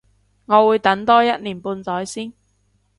[0.47, 2.33] 我會等多一年半載先